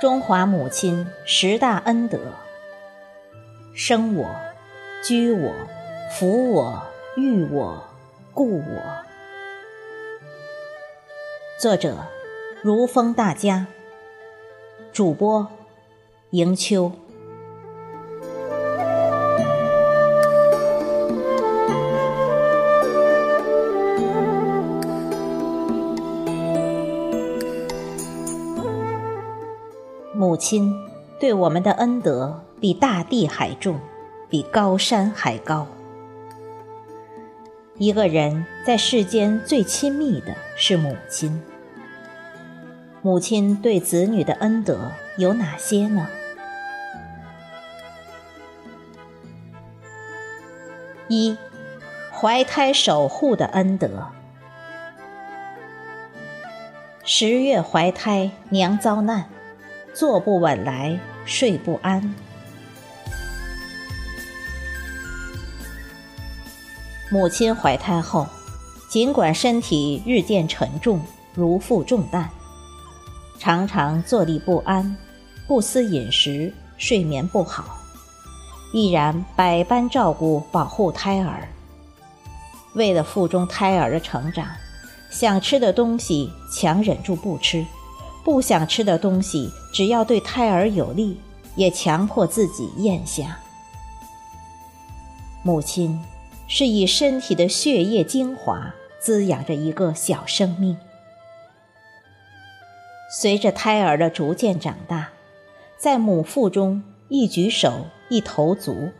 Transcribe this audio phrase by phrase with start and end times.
[0.00, 2.18] 中华母亲十大恩德：
[3.74, 4.34] 生我、
[5.04, 5.52] 居我、
[6.10, 6.82] 抚我、
[7.18, 7.84] 育我、
[8.32, 8.80] 故我。
[11.58, 11.98] 作者：
[12.62, 13.66] 如风大家。
[14.90, 15.46] 主播：
[16.30, 16.92] 迎秋。
[30.40, 30.74] 亲
[31.20, 33.78] 对我们的恩德比大地还重，
[34.30, 35.66] 比高山还高。
[37.76, 41.42] 一个人在世间最亲密的是母亲。
[43.02, 46.08] 母亲对子女的恩德有哪些呢？
[51.08, 51.36] 一，
[52.10, 54.06] 怀胎守护的恩德。
[57.04, 59.26] 十月怀胎，娘遭难。
[59.92, 62.14] 坐不稳来，睡不安。
[67.10, 68.26] 母亲怀胎后，
[68.88, 71.00] 尽管身体日渐沉重，
[71.34, 72.28] 如负重担，
[73.38, 74.96] 常常坐立不安，
[75.48, 77.64] 不思饮食，睡眠不好，
[78.72, 81.48] 依然百般照顾保护胎儿。
[82.74, 84.46] 为了腹中胎儿的成长，
[85.10, 87.66] 想吃的东西强忍住不吃。
[88.22, 91.20] 不想吃的东西，只要对胎儿有利，
[91.56, 93.38] 也强迫自己咽下。
[95.42, 96.02] 母亲
[96.48, 100.76] 是以身体的血液精华滋养着一个小生命。
[103.10, 105.08] 随着胎儿的逐渐长大，
[105.76, 108.90] 在母腹中一举手一投足，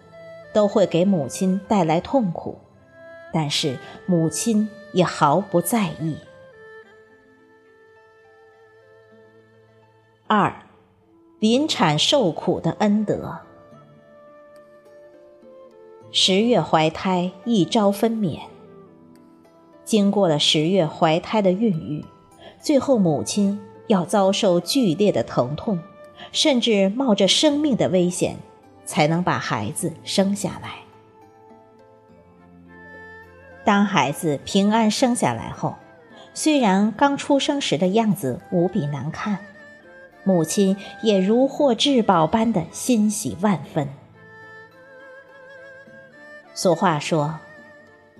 [0.52, 2.58] 都会给母亲带来痛苦，
[3.32, 6.16] 但是母亲也毫不在意。
[10.26, 10.64] 二，
[11.40, 13.38] 临产受苦的恩德。
[16.12, 18.40] 十月怀胎，一朝分娩。
[19.82, 22.04] 经过了十月怀胎的孕育，
[22.60, 25.80] 最后母亲要遭受剧烈的疼痛，
[26.30, 28.36] 甚至冒着生命的危险，
[28.84, 30.80] 才能把孩子生下来。
[33.64, 35.76] 当孩子平安生下来后，
[36.34, 39.38] 虽然刚出生时的样子无比难看。
[40.22, 43.88] 母亲也如获至宝般的欣喜万分。
[46.54, 47.38] 俗话说：“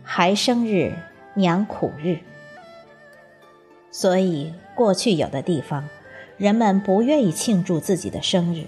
[0.03, 0.95] 孩生日，
[1.35, 2.19] 娘苦日。”
[3.93, 5.89] 所以，过去有的地方，
[6.39, 8.65] 人们不愿意庆祝自己的生日，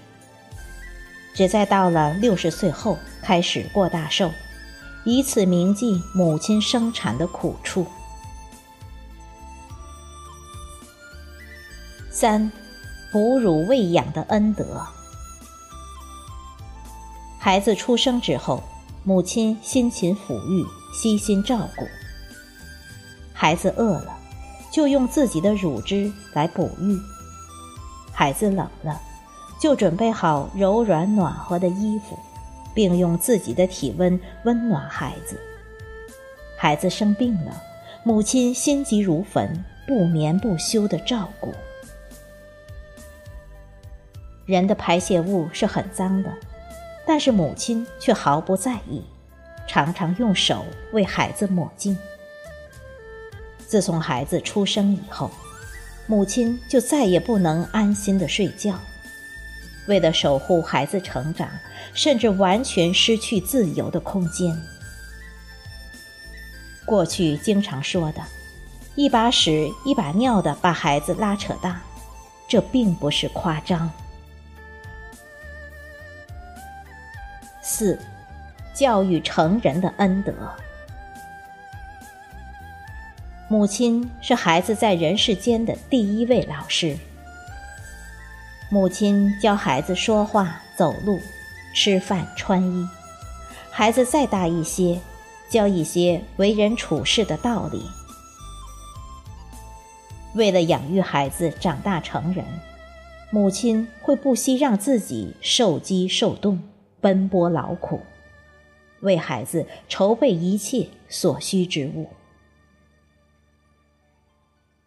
[1.33, 4.29] 只在到了六十岁后开始过大寿，
[5.05, 7.87] 以此铭记母亲生产的苦处。
[12.11, 12.51] 三。
[13.13, 14.81] 哺乳喂养的恩德。
[17.37, 18.63] 孩子出生之后，
[19.03, 21.85] 母亲辛勤抚育，悉心照顾。
[23.31, 24.17] 孩子饿了，
[24.71, 26.97] 就用自己的乳汁来哺育；
[28.11, 28.99] 孩子冷了，
[29.59, 32.17] 就准备好柔软暖和的衣服，
[32.73, 35.39] 并用自己的体温温暖孩子。
[36.57, 37.61] 孩子生病了，
[38.03, 41.53] 母亲心急如焚，不眠不休的照顾。
[44.45, 46.29] 人的排泄物是很脏的，
[47.07, 49.01] 但是母亲却毫不在意，
[49.67, 51.97] 常常用手为孩子抹净。
[53.65, 55.31] 自从孩子出生以后，
[56.07, 58.77] 母亲就再也不能安心的睡觉，
[59.87, 61.49] 为了守护孩子成长，
[61.93, 64.55] 甚至完全失去自由的空间。
[66.85, 68.21] 过去经常说的
[68.95, 71.81] “一把屎一把尿”的把孩子拉扯大，
[72.47, 73.89] 这并不是夸张。
[77.83, 77.99] 四，
[78.73, 80.33] 教育成人的恩德。
[83.49, 86.95] 母亲是孩子在人世间的第一位老师。
[88.71, 91.19] 母亲教孩子说话、走路、
[91.75, 92.87] 吃饭、穿衣；
[93.69, 94.97] 孩子再大一些，
[95.49, 97.83] 教一些为人处事的道理。
[100.35, 102.45] 为了养育孩子长大成人，
[103.29, 106.63] 母亲会不惜让自己受饥受冻。
[107.03, 107.99] 奔波劳苦，
[109.01, 112.07] 为孩子筹备一切所需之物。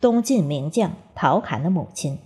[0.01, 2.19] 东晋名将陶侃的母亲，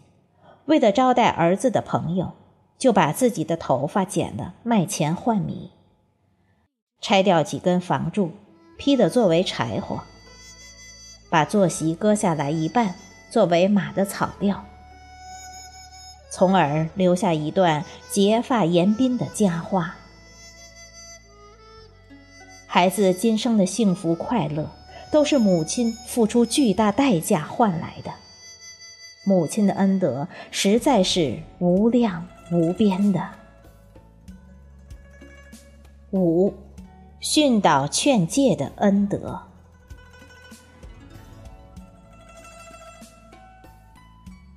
[0.67, 2.35] 为了招待儿子的朋友，
[2.79, 5.73] 就把自己的头发剪了卖钱换米，
[7.01, 8.31] 拆掉几根房柱，
[8.79, 10.05] 劈的作为柴火，
[11.29, 12.95] 把坐席割下来一半
[13.29, 14.65] 作为马的草料。
[16.31, 19.97] 从而留下一段结发延宾的佳话。
[22.67, 24.71] 孩子今生的幸福快乐，
[25.11, 28.13] 都是母亲付出巨大代价换来的。
[29.25, 33.29] 母亲的恩德实在是无量无边的。
[36.13, 36.55] 五，
[37.19, 39.43] 训导劝诫的恩德。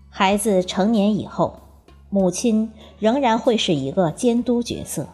[0.09, 1.59] 孩子成年以后，
[2.13, 5.07] 母亲仍然会是一个监督角色。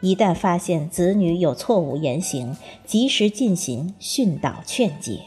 [0.00, 5.22] 一旦发现子女有错误言行，及时进行训导劝解。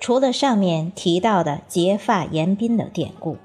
[0.00, 3.38] 除了上面提到的结发延宾的典故，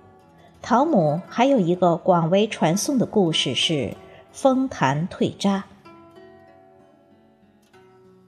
[0.62, 3.96] 陶母还有一个广为传颂的故事是
[4.34, 5.64] 封坛退渣。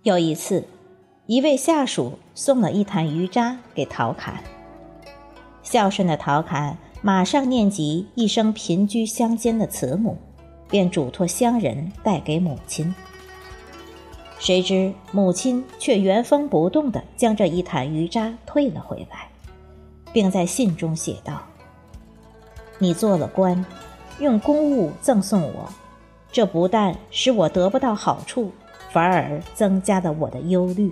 [0.04, 0.64] 有一次，
[1.30, 4.44] 一位下属送了一坛鱼渣给陶侃，
[5.62, 6.76] 孝顺的陶侃。
[7.04, 10.18] 马上念及一生贫居乡间的慈母，
[10.68, 12.96] 便嘱托乡人带给母亲。
[14.40, 19.30] 谁知母亲却原封不动地将这一坛鱼渣退了回来，
[20.12, 21.44] 并在信中写道
[22.80, 23.64] ：“你做了官，
[24.20, 25.72] 用公物赠送我，
[26.32, 28.52] 这不但使我得不到好处，
[28.90, 30.92] 反而增加了我的忧虑。”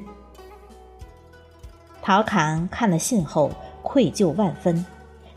[2.07, 3.51] 陶侃看了信后，
[3.83, 4.85] 愧疚万分。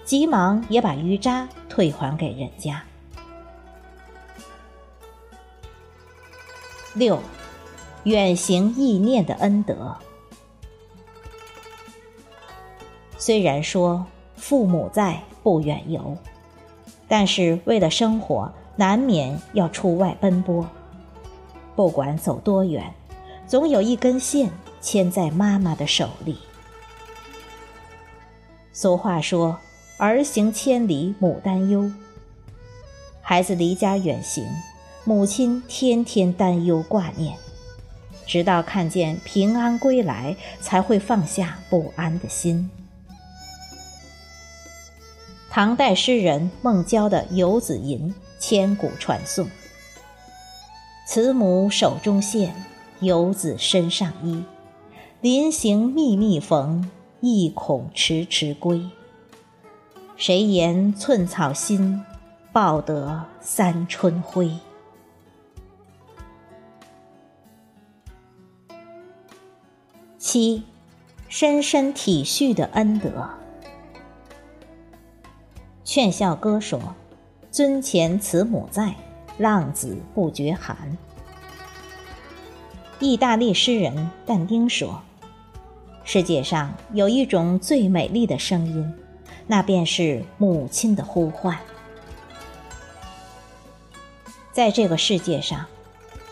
[0.05, 2.81] 急忙也把鱼渣退还给人家。
[6.95, 7.19] 六，
[8.05, 9.97] 远行意念的恩德。
[13.19, 14.07] 虽然说
[14.37, 16.17] 父母在不远游，
[17.09, 20.65] 但是为了生活，难免要出外奔波。
[21.75, 22.95] 不管走多远，
[23.49, 24.49] 总有一根线
[24.81, 26.39] 牵在妈妈的手里。
[28.81, 29.59] 俗话说。
[29.99, 31.93] 儿行千里母担忧，
[33.21, 34.43] 孩子离家远行，
[35.05, 37.37] 母亲天天担忧挂念，
[38.27, 42.71] 直到看见平安归来，才会放下不安的心。
[45.51, 49.47] 唐代诗人孟郊的《游子吟》千古传颂
[51.07, 52.55] ：“慈母手中线，
[53.01, 54.43] 游子身上衣。
[55.21, 56.91] 临行密密缝，
[57.21, 58.89] 意恐迟迟归。”
[60.17, 62.05] 谁言寸草心，
[62.53, 64.59] 报得三春晖？
[70.19, 70.63] 七，
[71.29, 73.31] 深深体恤的恩德。
[75.85, 76.79] 劝孝歌说
[77.51, 78.95] ：“尊前慈母在，
[79.39, 80.97] 浪子不觉寒。”
[83.01, 85.01] 意大利诗人但丁说
[86.13, 88.93] ：“世界上有一种最美丽的声音。”
[89.47, 91.57] 那便是母亲的呼唤。
[94.51, 95.65] 在这个世界上，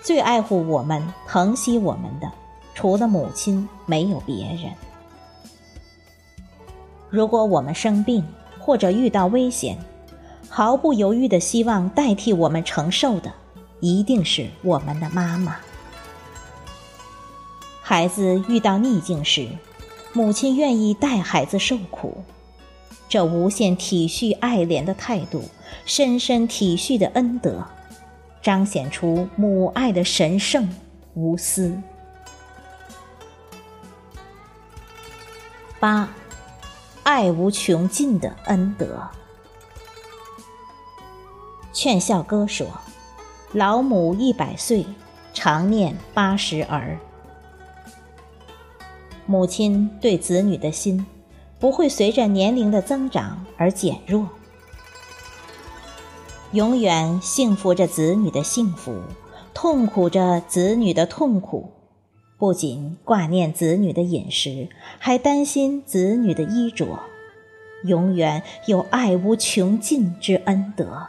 [0.03, 2.29] 最爱护我们、疼惜我们的，
[2.75, 4.73] 除了母亲，没有别人。
[7.09, 8.25] 如果我们生病
[8.59, 9.79] 或者遇到危险，
[10.49, 13.33] 毫不犹豫的希望代替我们承受的，
[13.79, 15.57] 一定是我们的妈妈。
[17.81, 19.49] 孩子遇到逆境时，
[20.13, 22.25] 母亲愿意带孩子受苦。
[23.09, 25.43] 这无限体恤爱怜的态度，
[25.87, 27.65] 深深体恤的恩德，
[28.43, 30.69] 彰显出母爱的神圣
[31.15, 31.81] 无私。
[35.81, 36.11] 八，
[37.03, 39.09] 爱无穷尽的恩德。
[41.73, 42.67] 劝孝歌说
[43.55, 44.85] ：“老母一百岁，
[45.33, 46.99] 常念八十儿。”
[49.29, 51.07] 母亲对子女的心。
[51.61, 54.29] 不会随着年龄的增长而减弱，
[56.53, 59.03] 永远幸福着子女的幸福，
[59.53, 61.73] 痛苦着子女的痛苦。
[62.39, 64.69] 不仅挂念子女的饮食，
[65.01, 67.01] 还担心子女的衣着，
[67.83, 71.09] 永远有爱无穷尽之恩德。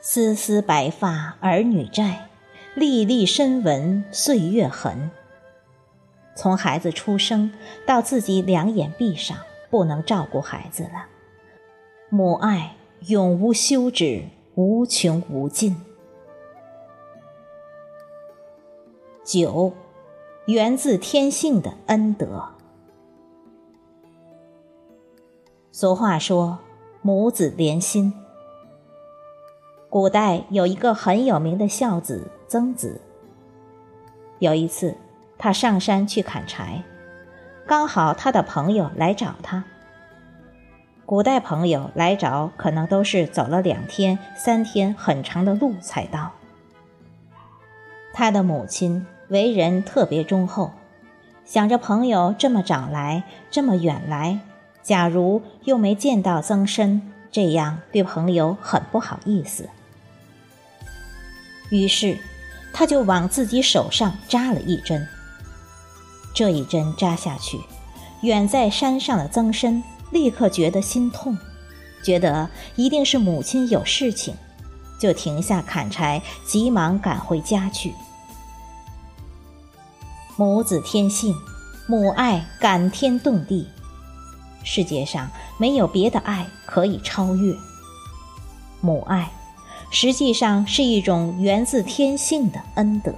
[0.00, 2.26] 丝丝白发儿女债，
[2.74, 5.10] 粒粒深纹岁月痕。
[6.34, 7.52] 从孩子出生
[7.86, 9.38] 到自己两眼闭上，
[9.70, 11.06] 不能照顾孩子了，
[12.08, 12.74] 母爱
[13.06, 14.24] 永无休止，
[14.56, 15.76] 无穷无尽。
[19.22, 19.72] 九，
[20.46, 22.48] 源自天性的恩德。
[25.70, 26.58] 俗话说
[27.00, 28.12] “母子连心”。
[29.94, 33.00] 古代有一个很有名的孝子曾子，
[34.40, 34.96] 有一次。
[35.38, 36.82] 他上山去砍柴，
[37.64, 39.62] 刚好他的朋友来找他。
[41.06, 46.32] 古代朋友来找，可能都是走了两天、三天很长的路才到。
[48.12, 50.72] 他的母亲为人特别忠厚，
[51.44, 54.40] 想着朋友这么早来，这么远来，
[54.82, 59.68] 假如又没见到曾参，这样对朋友很不好意思。
[61.74, 62.16] 于是，
[62.72, 65.08] 他就往自己手上扎了一针。
[66.32, 67.60] 这一针扎下去，
[68.22, 69.82] 远在山上的曾参。
[70.12, 71.36] 立刻觉得心痛，
[72.04, 74.36] 觉得一定是母亲有事情，
[75.00, 77.92] 就停下砍柴，急忙赶回家去。
[80.36, 81.34] 母子天性，
[81.88, 83.66] 母爱感天动地，
[84.62, 85.28] 世界上
[85.58, 87.52] 没有别的爱可以超越。
[88.80, 89.32] 母爱，
[89.94, 93.14] 实际上是一种源自天性的恩德。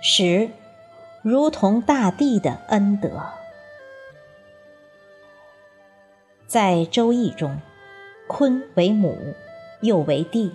[0.00, 0.48] 十。
[1.22, 3.22] 如同大地的恩德，
[6.46, 7.60] 在《周易》中，
[8.28, 9.34] 坤为母，
[9.82, 10.54] 又为地。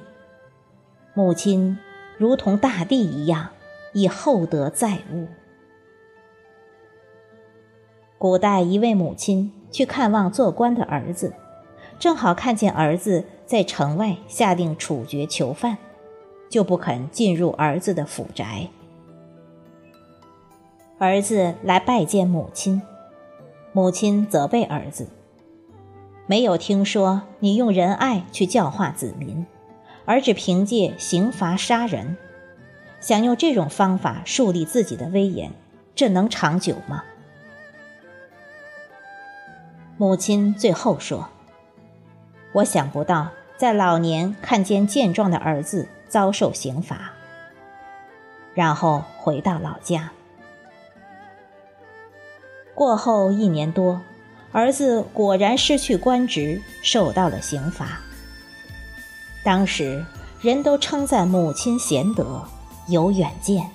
[1.14, 1.78] 母亲
[2.18, 3.50] 如同大地一样，
[3.94, 5.28] 以厚德载物。
[8.18, 11.34] 古代一位母亲去看望做官的儿子，
[12.00, 15.78] 正好看见儿子在城外下令处决囚犯，
[16.50, 18.70] 就不肯进入儿子的府宅。
[20.98, 22.82] 儿子来拜见母亲，
[23.74, 25.10] 母亲责备儿子
[26.26, 29.46] ：“没有听说你用仁爱去教化子民，
[30.06, 32.16] 而只凭借刑罚杀人，
[33.02, 35.52] 想用这种方法树立自己的威严，
[35.94, 37.04] 这能长久吗？”
[39.98, 41.30] 母亲最后说
[42.52, 47.14] ：“我想不到，在老年看见健壮的儿子遭受刑罚。”
[48.54, 50.12] 然后回到老家。
[52.74, 54.02] 过后一年多，
[54.52, 58.00] 儿子果然失去官职，受到了刑罚。
[59.46, 60.06] 当时
[60.42, 62.44] 人都称赞母亲贤德，
[62.90, 63.70] 有远见。